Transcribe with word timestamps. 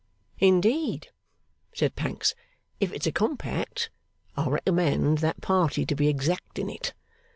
'Indeed?' 0.39 1.09
said 1.75 1.95
Pancks. 1.95 2.33
'If 2.79 2.91
it's 2.91 3.05
a 3.05 3.11
compact, 3.11 3.91
I 4.35 4.49
recommend 4.49 5.19
that 5.19 5.41
party 5.41 5.85
to 5.85 5.93
be 5.93 6.07
exact 6.07 6.57
in 6.57 6.71
it. 6.71 6.95